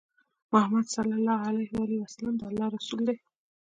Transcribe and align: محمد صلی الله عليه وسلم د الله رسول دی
محمد 0.51 0.85
صلی 0.95 1.13
الله 1.19 1.39
عليه 1.49 1.69
وسلم 2.03 2.33
د 2.37 2.41
الله 2.49 2.67
رسول 2.77 2.99
دی 3.07 3.15